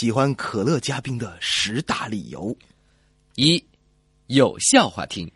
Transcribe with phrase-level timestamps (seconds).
[0.00, 2.56] 喜欢可乐加冰的十大理由：
[3.34, 3.60] 一、
[4.28, 5.26] 有笑话听；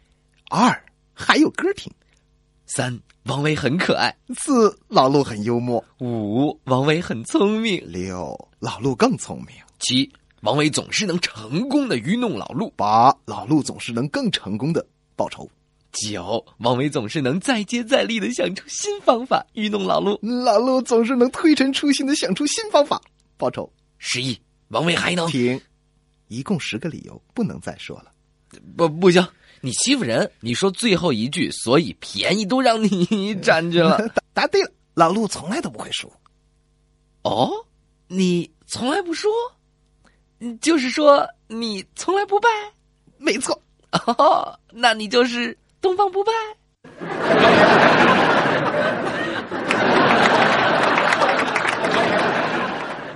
[0.51, 1.91] 二、还有歌听；
[2.65, 9.49] 三、王维很可爱；四、老陆很幽默；五、王维很聪明；六、老陆更聪明；
[9.81, 10.09] 七、
[10.43, 14.87] 王维总是能成功的愚弄老陆；八、老陆总是能更成功的
[15.17, 15.45] 报仇；
[15.91, 23.03] 九、王维总是能再接再厉的想出新方法愚弄老陆；老陆总是能推陈出新的想出新方法
[23.37, 24.41] 报仇；十一。
[24.73, 25.61] 王维还能停，
[26.29, 28.07] 一共十个理由，不能再说了。
[28.75, 29.27] 不，不行，
[29.61, 30.31] 你欺负人！
[30.41, 33.99] 你说最后一句，所以便宜都让你 占去了。
[34.33, 36.11] 答对了，老陆从来都不会输。
[37.23, 37.51] 哦，
[38.09, 39.29] 你从来不输，
[40.61, 42.49] 就是说你从来不败？
[43.19, 43.61] 没错。
[43.91, 46.33] 哦，那你就是东方不败。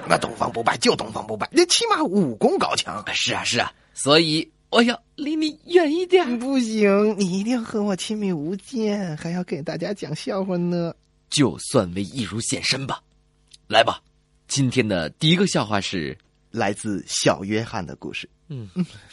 [0.09, 3.05] 那东方不败就东方不败，那起码武功高强。
[3.13, 6.39] 是啊，是啊，所以我要离你远一点。
[6.39, 10.95] 不行，你一定要和我亲密无间，还要给大家讲笑话呢。
[11.29, 13.03] 就算为艺术献身吧。
[13.67, 14.01] 来吧，
[14.47, 16.17] 今天的第一个笑话是
[16.53, 18.31] 来自小约翰的故事。
[18.49, 18.71] 嗯，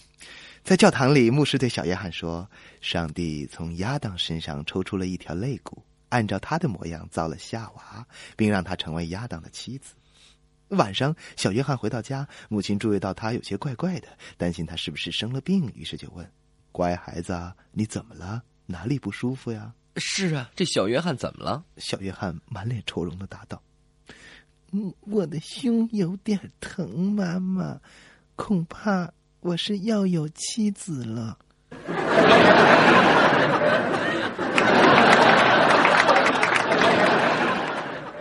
[0.63, 2.47] 在教堂里，牧师对小约翰说
[2.81, 8.05] ：“上帝从亚当身上抽出了一条肋骨，按照他的模样造了夏娃，
[8.37, 9.95] 并让他成为亚当的妻子。”
[10.73, 14.07] 晚上，小约翰回到家，母亲注意到他有些怪怪的，
[14.37, 16.29] 担心他是不是生了病，于是就问
[16.71, 18.41] ：“乖孩子，你怎么了？
[18.65, 23.61] 哪里不舒服呀？”“是啊，这小约翰怎么了？”小约翰满脸愁容的答道
[24.71, 27.79] ：“嗯，我的胸有点疼，妈妈，
[28.35, 29.11] 恐怕
[29.41, 31.37] 我是要有妻子了。”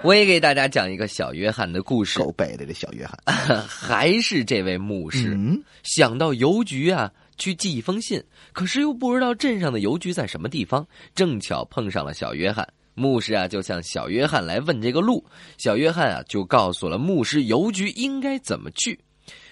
[0.05, 2.19] 我也给大家讲一个小约翰的故事。
[2.19, 5.33] 狗北的这小约翰， 还是这位牧师。
[5.33, 8.21] 嗯，想到邮局啊，去寄一封信，
[8.53, 10.85] 可是又不知道镇上的邮局在什么地方。
[11.15, 15.25] 正巧碰上了小约翰，牧师啊就向小约翰来问这个路。
[15.57, 18.99] 小约翰啊就告诉了牧师邮局应该怎么去。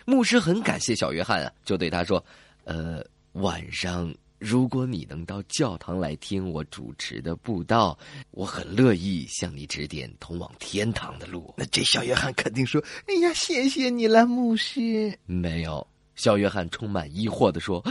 [0.04, 2.24] 牧师很感谢小约翰啊，就对他说
[2.64, 7.96] ：“呃，晚上。”如果你能到教堂来听我主持的布道，
[8.30, 11.52] 我很乐意向你指点通往天堂的路。
[11.58, 17.84] 那这小约翰肯定说：“哎呀，谢谢你了，牧师。”没有，小约翰充满疑惑的说：“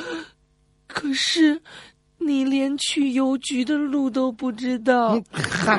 [0.88, 1.62] 可是，
[2.18, 5.78] 你连去邮局的路都不知道。”嗨。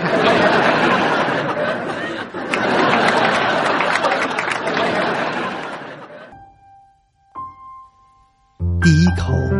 [8.80, 9.59] 第一口。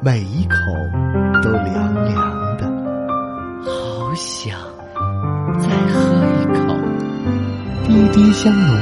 [0.00, 0.56] 每一口
[1.42, 2.64] 都凉凉的，
[3.64, 4.56] 好想
[5.58, 5.98] 再喝
[6.40, 6.78] 一口。
[7.84, 8.76] 滴滴香浓，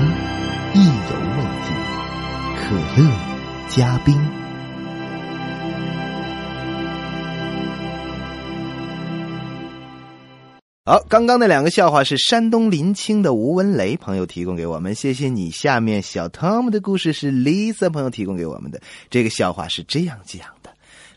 [0.75, 1.75] 意犹未尽，
[2.55, 3.11] 可乐
[3.67, 4.15] 加冰。
[10.85, 15.51] 好，刚刚那两个笑话是山东临清的吴文雷朋友提供给我们，谢谢你。
[15.51, 18.83] 下面小汤姆的故事是 Lisa 朋友提供给我们的。
[19.09, 20.66] 这个笑话是这样讲的：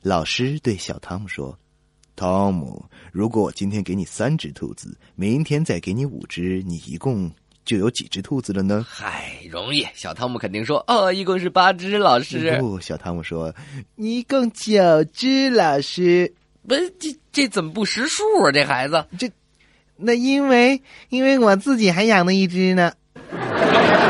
[0.01, 1.57] 老师对小汤姆说
[2.15, 7.29] ：“汤姆，如果我今天给你三只兔子，明天再给你五只，你一共
[7.65, 9.85] 就有几只兔子了呢？”嗨，容易。
[9.93, 13.53] 小汤姆肯定说：“哦，一共是八只。”老师，不，小汤姆说
[13.97, 16.33] ：“一共九只。”老师，
[16.67, 18.51] 不，这这怎么不识数啊？
[18.51, 19.29] 这孩子，这。
[20.01, 22.93] 那因为因为我自己还养了一只呢。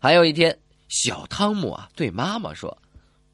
[0.00, 0.58] 还有一天，
[0.88, 2.74] 小汤姆啊对妈妈说：“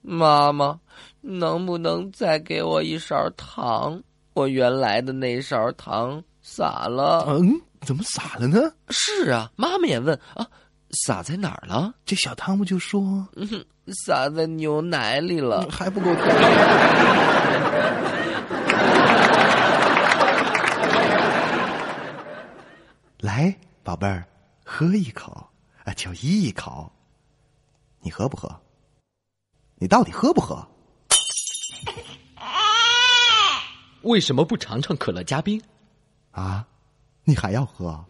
[0.02, 0.78] 妈妈，
[1.20, 4.02] 能不能再给我一勺糖？
[4.34, 7.48] 我原来的那勺糖洒了。”嗯，
[7.82, 8.58] 怎么洒了呢？
[8.88, 10.44] 是啊，妈妈也问啊。
[11.04, 11.92] 洒在哪儿了？
[12.04, 13.64] 这小汤姆就说：“嗯
[14.04, 16.26] 洒在牛奶里了，还不够甜。
[23.20, 24.24] ”来，宝贝儿，
[24.64, 25.48] 喝一口
[25.86, 26.90] 啊，就一口，
[28.00, 28.60] 你喝不喝？
[29.76, 30.66] 你到底喝不喝？
[34.02, 35.62] 为什么不尝尝可乐加冰？
[36.32, 36.66] 啊，
[37.22, 38.04] 你还要喝？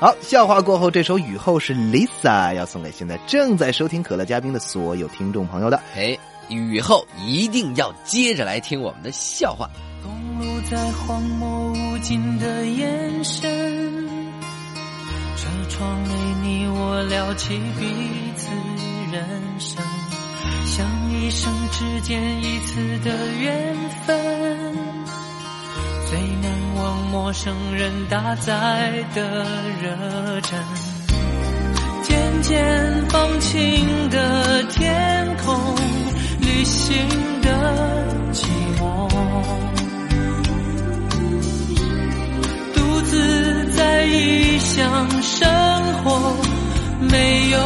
[0.00, 5.82] 好，笑话过后，这首雨后是 Lisa 要送给现在正在收听可乐嘉宾的所有听众朋友的。
[5.96, 6.16] 哎，
[6.48, 9.68] 雨后一定要接着来听我们的笑话。
[10.00, 13.42] 公路在荒漠无尽的延伸，
[15.36, 16.10] 车窗里
[16.42, 17.84] 你我聊起彼
[18.36, 18.48] 此
[19.10, 19.28] 人
[19.58, 19.82] 生，
[20.64, 23.74] 像一生之间一次的缘
[24.06, 24.76] 分，
[26.08, 26.57] 最难忘
[27.10, 29.22] 陌生人搭载的
[29.82, 30.58] 热忱，
[32.02, 35.56] 渐渐放晴的天空，
[36.40, 37.06] 旅行
[37.40, 37.48] 的
[38.32, 38.44] 寂
[38.78, 39.08] 寞。
[42.74, 45.48] 独自在异乡生
[46.04, 46.36] 活，
[47.10, 47.58] 没有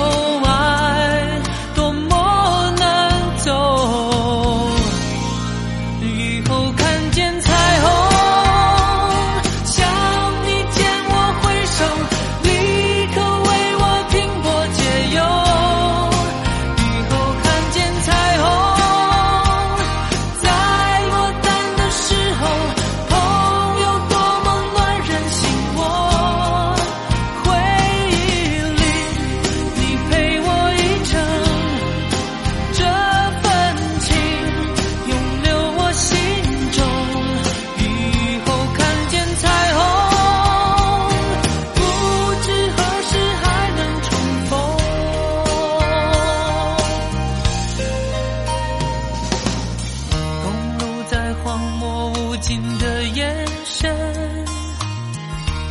[51.45, 53.93] 荒漠无尽的眼神，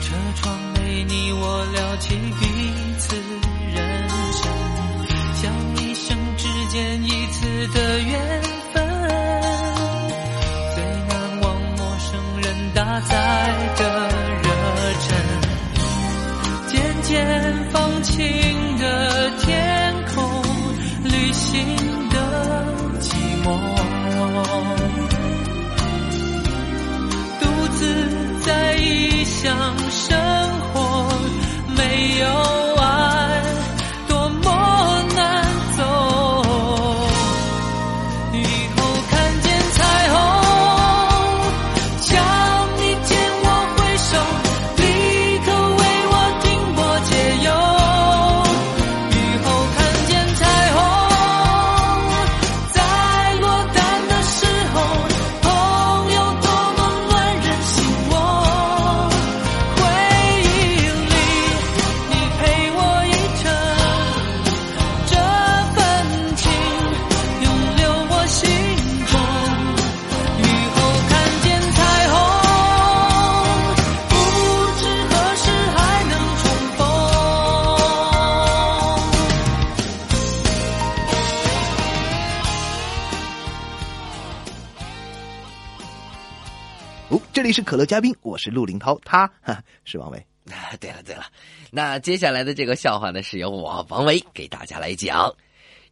[0.01, 2.45] 车窗内你我聊起彼
[2.97, 3.15] 此
[3.73, 4.51] 人生，
[5.33, 8.41] 像一生之间一次的缘
[8.73, 8.83] 分，
[10.75, 13.15] 最难忘陌生人搭载
[13.77, 14.09] 的
[14.43, 14.49] 热
[14.99, 15.09] 忱，
[16.67, 18.19] 渐渐放晴
[29.41, 29.49] 想
[29.89, 30.15] 生
[30.71, 31.07] 活，
[31.75, 32.60] 没有
[87.51, 90.17] 里是可乐嘉宾，我是陆林涛，他哈是王维。
[90.45, 91.25] 啊， 对了对了，
[91.69, 95.29] 那接下来的这个笑话呢，是由我王维给大家来讲。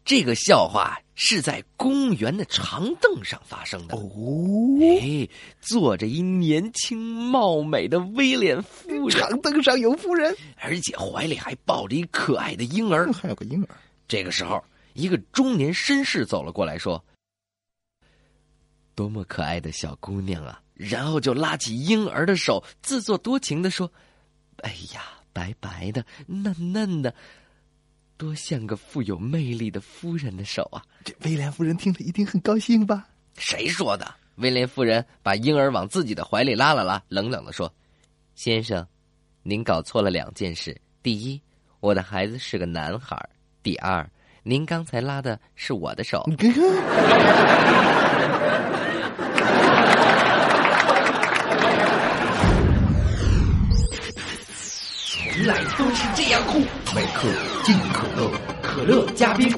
[0.06, 3.98] 这个笑话是在公园的长凳上发生的。
[3.98, 4.10] 哦，
[5.02, 5.28] 哎，
[5.60, 13.12] 坐着一年轻貌美的威廉夫人，长凳上有夫人，而且怀里还抱着一可爱的婴儿。
[13.12, 13.76] 还有个婴儿。
[14.08, 14.64] 这个时候，
[14.94, 17.04] 一个中年绅士走了过来，说
[18.96, 23.92] ：“多么可爱的小姑娘啊！”然后就拉起婴儿的手，自作多情的说
[24.64, 25.02] ：“哎呀，
[25.34, 27.14] 白白的，嫩嫩的，
[28.16, 34.10] 多像个富有魅力的夫人的手啊这威廉夫人听了一定很高兴吧？！”谁说的？
[34.36, 37.70] 威廉夫人把婴儿往自己的怀里拉了拉，冷冷的说
[38.34, 38.88] ：“先生，
[39.44, 40.80] 您搞错了两件事。
[41.04, 41.42] 第一，
[41.82, 43.18] 我的孩子是个男孩；
[43.62, 44.10] 第二，
[44.44, 46.26] 您刚才拉的是我的手。
[55.80, 56.60] 都是这样酷。
[56.94, 57.30] 每克
[57.64, 58.30] 尽可乐，
[58.62, 59.50] 可乐加冰，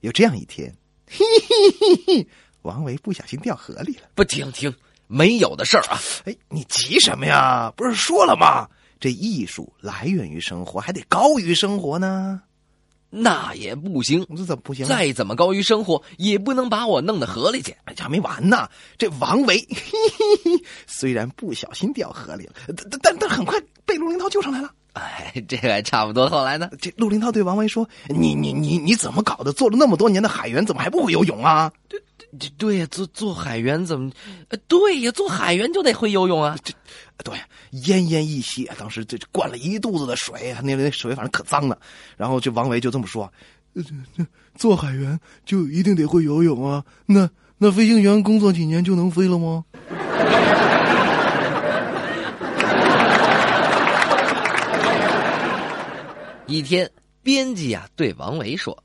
[0.00, 0.70] 有这样一天，
[1.08, 2.28] 嘿嘿嘿嘿，
[2.60, 4.02] 王维不小心掉河里了。
[4.14, 4.72] 不听听，
[5.06, 5.98] 没有的事儿啊！
[6.26, 7.72] 哎，你急什么呀？
[7.74, 8.68] 不是说了吗？
[9.00, 12.42] 这艺术来源于生活，还得高于生活呢。
[13.16, 14.84] 那也不行，这怎么不行？
[14.84, 17.74] 再怎么高于生活，也不能把我弄到河里去。
[17.96, 18.68] 这还没完呢，
[18.98, 19.66] 这王维
[20.86, 24.74] 虽然不小心掉河里了，但但但很快被陆林涛救上来了。
[24.94, 26.28] 哎， 这个还差不多。
[26.28, 26.70] 后来呢？
[26.80, 29.52] 这陆林涛对王维说：“你你你你怎么搞的？
[29.52, 31.98] 做了那么多年的海员，怎么还不会游泳啊？”这
[32.38, 34.10] 这对呀，做做海员怎么？
[34.68, 36.56] 对呀，做海员就得会游泳啊。
[36.62, 36.72] 这
[37.22, 37.34] 对
[37.72, 41.78] 奄奄一息，当时这灌了一肚子的水，那那水反正可脏了。
[42.16, 43.32] 然后这王维就这么说
[44.56, 46.84] ：“做海员就一定得会游泳啊？
[47.06, 49.64] 那那飞行员工作几年就能飞了吗？”
[56.46, 56.90] 一天，
[57.22, 58.84] 编辑啊对王维说：“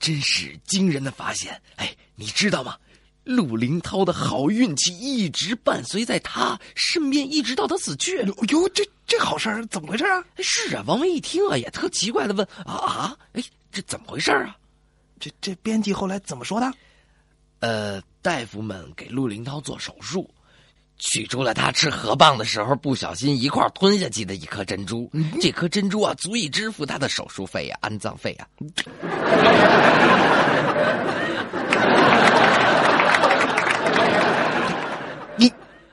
[0.00, 1.60] 真是惊人的发现！
[1.76, 2.76] 哎，你知道吗？
[3.22, 8.16] 陆林涛的好运气一直伴随在他身边，一直到他死去。
[8.50, 10.24] 哟，这这好事儿怎么回事啊？
[10.38, 14.56] 是啊，王维一听啊，也特奇怪的问：啊啊，哎，这怎么回事啊？
[15.20, 16.72] 这这编辑后来怎么说的？
[17.60, 20.28] 呃，大夫们给陆林涛做手术。”
[21.04, 28.46] 取出了他吃河蚌的时候不小心一块吞下去的一颗珍珠，这颗珍珠啊，足以支付他的手术费呀、安葬费呀。
[35.36, 35.52] 你，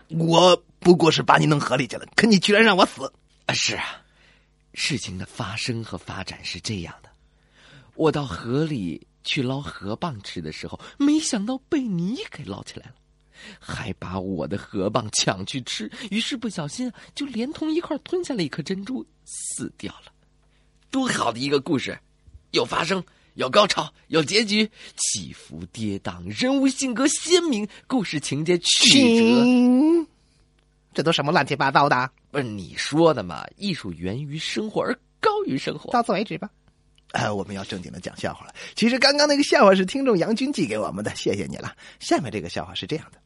[0.10, 3.12] 我不过是把你弄河里去了，可你居然让我死！
[3.48, 4.04] 啊，是啊，
[4.75, 7.10] 事情的发生和发展是这样的：
[7.96, 12.94] 我到河里去捞河蚌吃的时候，没想到被你给捞起来了。
[13.60, 20.12] 还把我的河蚌抢去吃，于是不小心就连同一块吞下了一颗珍珠，死掉了。
[20.89, 21.98] 多好的一个故事，
[22.51, 23.03] 有发生，
[23.36, 30.08] 有高潮，有结局，起伏跌宕，人物性格鲜明，故事情节曲折。
[30.93, 32.10] 这都什么乱七八糟的？
[32.31, 33.46] 不是你说的吗？
[33.58, 35.91] 艺术源于生活，而高于生活。
[35.91, 36.50] 到此为止吧。
[37.12, 38.53] 哎，我们要正经的讲笑话了。
[38.75, 41.75] 其实刚刚那个笑话是听众杨军寄给我们的，谢谢你了。
[42.00, 43.19] 下面这个笑话是这样的。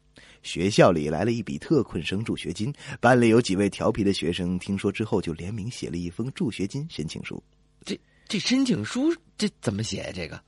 [0.44, 7.42] 学校里来了一笔特困生助学金，班里有几位调皮的学生听说之后，就联名写了一封助学金申请书。
[7.84, 7.98] 这
[8.28, 10.12] 这申请书这怎么写？
[10.14, 10.40] 这个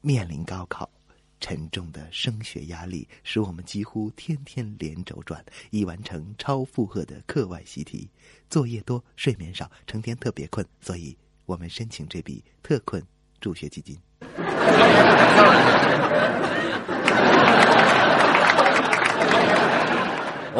[0.00, 0.90] 面临高考，
[1.38, 8.10] 沉重的升学压力使我们几乎天天连轴转，已完成超负荷的课外习题。
[8.48, 13.00] 作业多，睡眠少，成天特别困，所以我们申请这笔特困
[13.40, 13.96] 助学基金。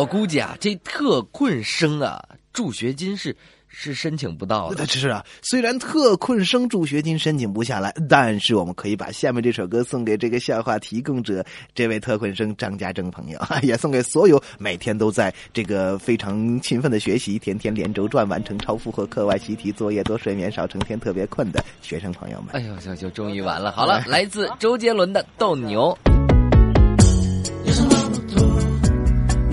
[0.00, 3.36] 我估计啊，这特困生啊，助学金是
[3.68, 4.86] 是申请不到的。
[4.86, 22.54] 是啊，虽然特困生助学金申请不下来，但是我们可以把下面这首歌送给这个笑话提供者，这位特困生张家正朋友，也送给所有每天都在这个非常勤奋的学习，天天连轴转完成超负荷课外习题，作业多，睡眠少，成天特别困的学生朋友们。
[22.54, 23.70] 哎呦，就就终于完了。
[23.70, 25.94] 好了， 来自周杰伦的《斗牛》。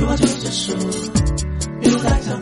[0.08, 0.74] 话就结束，
[1.82, 2.38] 别再挑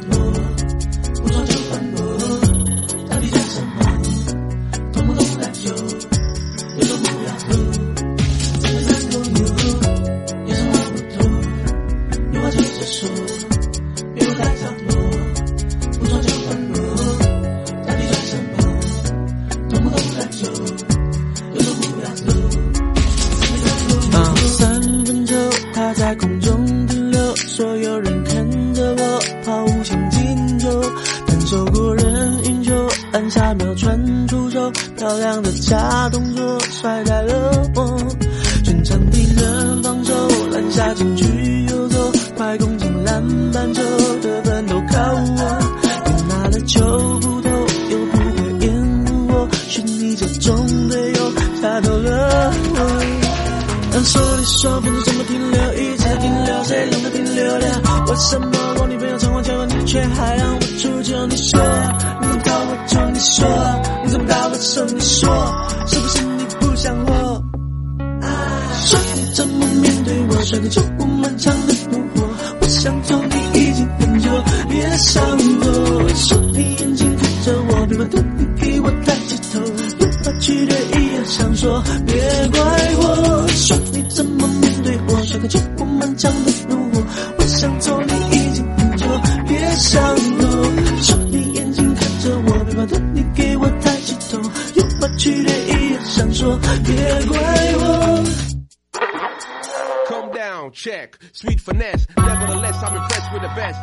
[54.45, 58.05] 说分钟怎么停留，一直在停留，谁让它停留了？
[58.07, 58.47] 为什么
[58.79, 61.25] 我女朋友常常叫你，却还让我出糗？
[61.27, 61.59] 你说
[62.21, 63.47] 你怎么搞我就你说
[64.05, 65.55] 你怎么搞我就你说，
[65.87, 67.43] 是不是你不想我？
[68.85, 72.27] 说你怎么面对我，甩个球我漫长的怒火，
[72.61, 74.29] 我想走你已经很久，
[74.69, 76.09] 别想我。
[76.15, 79.59] 说你眼睛看着我，别把头你给我抬起头，
[79.99, 82.13] 有话去对一样想说，别
[82.51, 82.59] 怪
[82.99, 83.04] 我。
[100.07, 102.07] Come down, check, sweet finesse.
[102.17, 103.79] Nevertheless, I'm impressed with the best.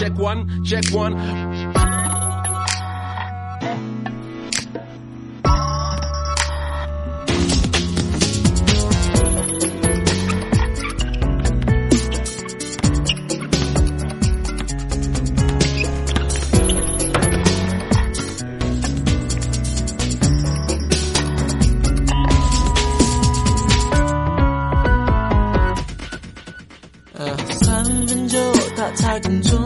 [0.00, 1.14] Check one, check one.
[29.14, 29.63] 在空中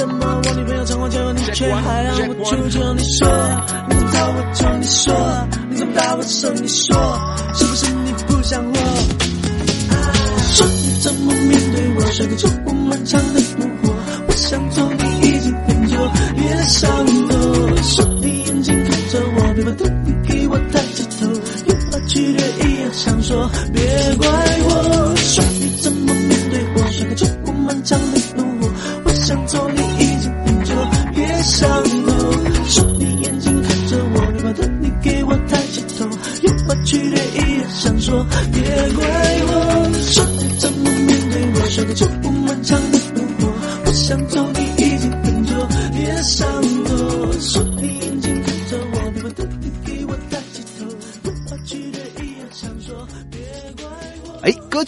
[0.00, 3.28] 怎么我女朋友常常叫你，却还让我求求你说？
[3.86, 5.12] 你怎么逃我求你说？
[5.68, 6.50] 你怎么打我手？
[6.54, 6.96] 你说
[7.52, 8.76] 是不是你不想我？
[10.54, 12.00] 说你怎么面对我？
[12.12, 13.39] 甩个走我漫长的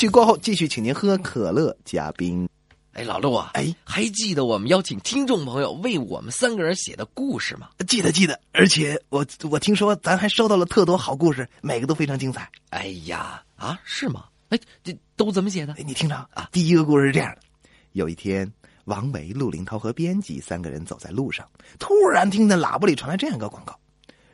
[0.02, 2.48] 曲过后继续，请您喝可乐嘉宾。
[2.92, 7.68] 哎，老陆啊，哎，还记得我们邀请听众朋友为我们三个人写的故事吗？
[7.86, 12.50] 记得记得，而且我我听说咱还收到了特多好故事，每个都非常精彩。
[12.70, 14.24] 哎呀，啊，是吗？
[14.48, 15.84] 哎，这都怎么写的哎，？
[15.86, 17.42] 你听着啊，第一个故事是这样的：
[17.92, 18.52] 有一天，
[18.86, 23.78] 王维、陆林涛和编辑三个人走在路上，突然听见喇叭里传来这样一个广告：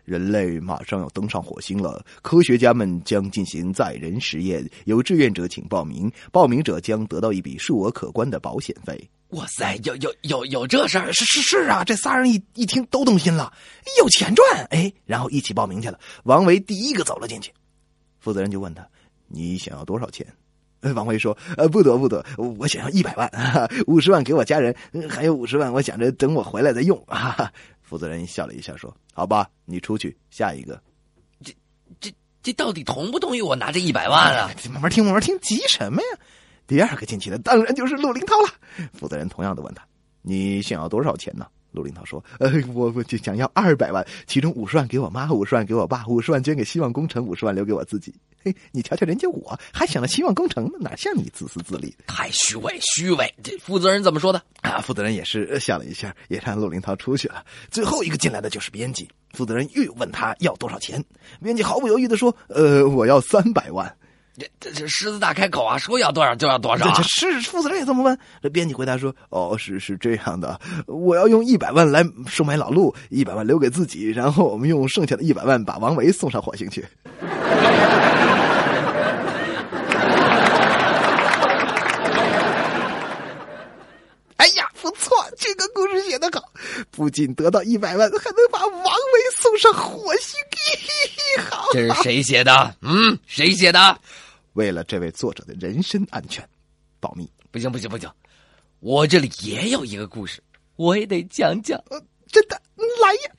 [0.08, 8.98] 人类马上要登上火星了，科学家们将进行载人实验，有志愿者请报名，报名者将得到一笔数额可观的保险费。
[9.32, 11.12] 哇塞，有有有有这事儿？
[11.12, 13.52] 是是是啊，这仨人一一听都动心了，
[13.98, 16.00] 有钱赚哎，然后一起报名去了。
[16.24, 17.52] 王维第一个走了进去，
[18.18, 18.88] 负责人就问他
[19.28, 20.26] ：“你想要多少钱？”
[20.94, 23.28] 王维说：“呃，不得不得，我想要一百万，
[23.88, 24.74] 五十万给我家人，
[25.10, 27.52] 还有五十万，我想着等我回来再用。”哈哈，
[27.88, 30.78] 负责人笑了一下说：“好吧，你出去，下一个。
[31.42, 31.54] 这
[31.98, 34.50] 这这到底同不同意我拿这一百万啊？
[34.70, 36.18] 慢慢听，慢慢听，急什么呀？”
[36.68, 38.88] 第二个进去的当然就是陆林涛了。
[38.92, 39.82] 负责人同样的问他
[40.20, 48.14] ：“你想要多少钱呢？”陆林涛说：“呃，我我就想要二百万，其中五十万给我妈，五十万给我爸，五十万捐给希望工程，五十万留给我自己。
[48.42, 53.34] 嘿，你瞧瞧人家我，还想着希望工程呢，哪像你自私自利太虚伪，虚伪！
[53.42, 54.42] 这负责人怎么说的？
[54.62, 57.44] 啊？”负责人也是呃笑了一下，也让陆林涛出去了。
[57.70, 61.04] 最后一个进来的就是编辑，负责人又问他要多少钱，
[61.42, 63.94] 编辑毫不犹豫的说：“呃，我要三百万。”
[64.38, 67.08] 这这这狮子大开口啊，说要多少就要多少啊这这！
[67.08, 68.16] 是负责人也这么问。
[68.42, 76.86] 这编辑回答说：“哦，是是这样的，我要用一百万来收买老陆，一百万留给自己，然后我们用剩下的一百万把王维送上火星去。
[84.36, 86.40] ”哎呀，不错，这个故事写得好，
[86.92, 88.92] 不仅得到一百万，还能把王维
[89.42, 90.34] 送上火星。
[91.50, 92.74] 好，这是谁写的？
[92.82, 93.98] 嗯，谁写的？
[94.58, 96.44] 为了这位作者的人身安全，
[96.98, 97.30] 保密。
[97.52, 98.10] 不行不行不行，
[98.80, 100.42] 我这里也有一个故事，
[100.74, 101.80] 我也得讲讲。
[101.90, 102.60] 呃，真的
[103.00, 103.30] 来呀！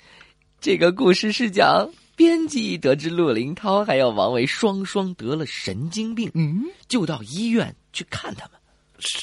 [0.62, 8.58] 这个故事是讲编辑得知陆林涛还有王维双双得了神经病，嗯，就到医院去看他们。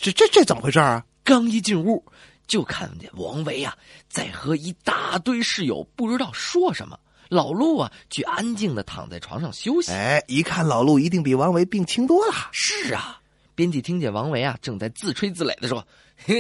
[0.03, 1.03] 这这这怎么回事啊？
[1.25, 2.05] 刚一进屋，
[2.47, 3.75] 就看见王维啊
[4.07, 9.93] 在和一大堆室友不知道说什么，老陆啊却安静的躺在床上休息。
[9.93, 12.33] 哎，一看老陆一定比王维病轻多了。
[12.53, 13.21] 是啊，
[13.55, 15.87] 编辑听见王维啊正在自吹自擂的说
[16.27, 16.35] ：“呵，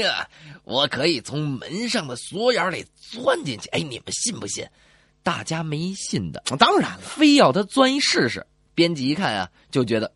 [0.64, 4.66] 我可以从门上的锁眼里钻进去。”哎，你们信不信？
[5.22, 8.46] 大家没信的，当然了，非要他钻一试试。
[8.76, 10.12] 编辑一看啊，就觉得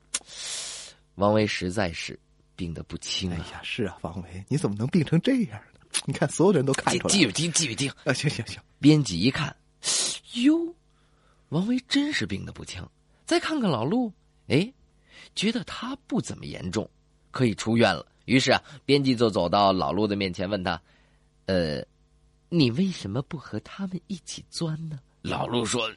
[1.17, 2.17] 王维实在是
[2.55, 3.37] 病得不轻啊。
[3.37, 5.81] 哎呀，是啊，王维，你怎么能病成这样呢？
[6.07, 7.19] 你看，所有人都看出来了。
[7.19, 7.91] 继继续听，继续听。
[8.05, 9.55] 啊，行行行，编辑一看，
[10.35, 10.75] 哟，
[11.49, 12.87] 王维真是病得不轻。
[13.27, 14.13] 再看看老陆，
[14.49, 14.73] 哎，
[15.35, 16.89] 觉得他不怎么严重，
[17.31, 18.07] 可以出院了。
[18.27, 20.81] 于是啊，编辑就走到老陆的面前，问他
[21.47, 21.85] ：“呃，
[22.49, 25.91] 你为什么不和他们一起钻呢？”老陆说：“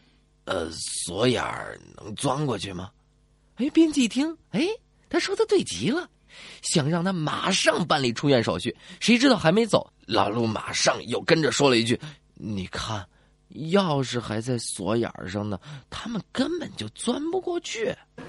[0.46, 2.92] 呃，锁眼儿能钻过去吗？”
[3.58, 4.68] 哎，编辑一听，哎，
[5.10, 6.10] 他说的对极了，
[6.64, 8.76] 想让他马上办理出院手续。
[9.00, 12.00] 谁知道还没走，老陆马上又跟着说了一句
[12.34, 13.08] ：“你看，
[13.54, 17.96] 钥匙还在锁眼儿上呢，他们根本就钻不过去。”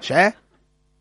[0.00, 0.32] 谁？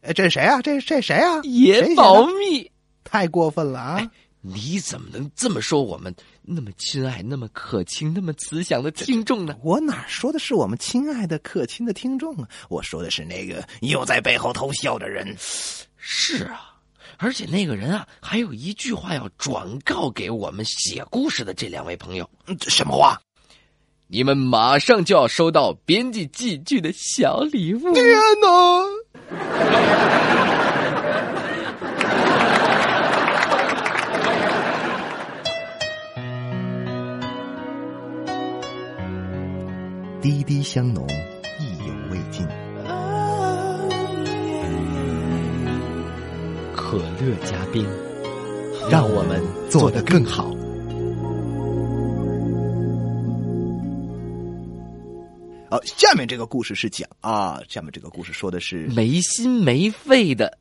[0.01, 0.61] 哎，这是谁啊？
[0.61, 1.41] 这这谁啊？
[1.43, 2.71] 也保密。
[3.03, 4.11] 太过分了啊！
[4.41, 9.55] 你怎么能这么说我们那么亲爱、那么可亲、那么慈祥的听众呢？
[9.63, 12.47] 我哪说的是我们亲爱的可亲的听众啊？
[12.69, 15.35] 我说的是那个又在背后偷笑的人。
[15.97, 16.74] 是啊，
[17.17, 22.29] 而且那个人啊，还有一句话要转告给我们写故事的这两位朋友：
[22.67, 23.19] 什么话？
[24.07, 27.93] 你们马上就要收到编辑寄去的小礼物。
[27.93, 28.05] 天
[28.39, 28.85] 哪！
[40.21, 41.07] 滴滴香浓，
[47.19, 47.87] 乐嘉宾，
[48.89, 50.49] 让我们做得更好。
[55.69, 60.57] 哦，下面这个故事是讲啊，下面这个故事说的是，没心没肺的，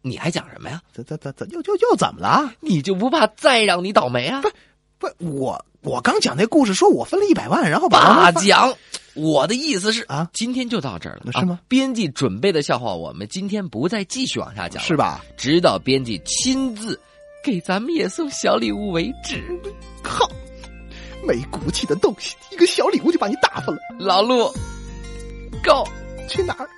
[0.00, 0.80] 你还讲什么呀？
[0.92, 2.52] 怎怎怎怎又又又怎么了？
[2.60, 4.42] 你就不怕再让你倒霉啊？
[4.98, 8.74] 不不，我我刚讲那故事，说我分了一百万，然后把大王八讲，
[9.16, 15.24] 我的意思是啊今天就到这儿了，是吗啊编辑准备的笑话，我们今天不再继续往下讲了，是吧？
[15.36, 17.00] 直到编辑亲自
[17.42, 19.42] 给咱们也送小礼物为止。
[20.02, 20.30] 靠，
[21.26, 24.48] 没骨气的东西，一个小礼物就把你打发了，老陆
[25.64, 25.88] ，Go
[26.28, 26.68] 去哪儿？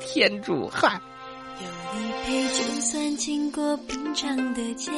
[0.00, 1.00] 天主，嗨，
[1.60, 4.90] 有你陪，就算经过平常的街，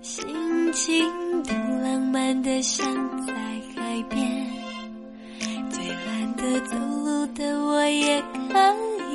[0.00, 0.24] 心
[0.72, 1.04] 情
[1.42, 1.52] 都
[1.82, 2.86] 浪漫的像
[3.26, 3.34] 在
[3.74, 4.55] 海边。
[6.36, 8.76] 的走路的我也可
[9.10, 9.14] 以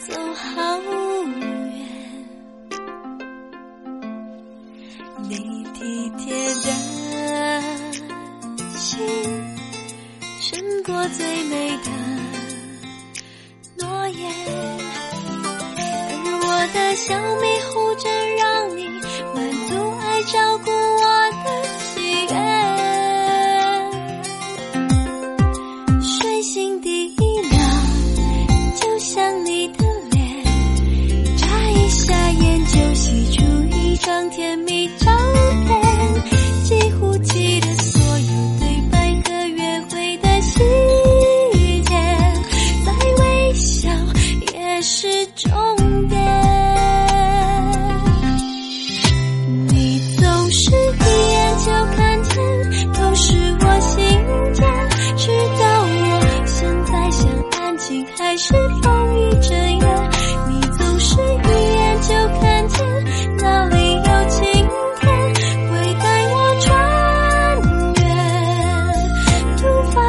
[0.00, 0.88] 走好远。
[5.28, 6.66] 你体贴的
[8.74, 8.98] 心，
[10.40, 11.90] 胜过最美的。
[13.78, 14.22] 诺言，
[16.24, 17.44] 而我的小迷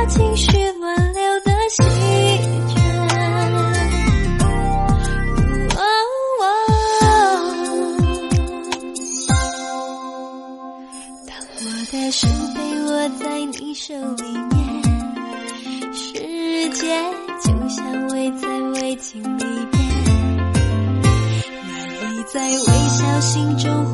[0.08, 1.84] 情绪轮流的席
[2.74, 2.76] 卷。
[11.26, 12.90] 当我的手被握
[13.20, 13.24] 在
[13.60, 14.56] 你手里面，
[15.94, 16.04] 世
[16.70, 16.84] 界
[17.44, 19.76] 就像围在围巾里边，
[22.02, 22.58] 那你在微
[22.90, 23.85] 笑，心中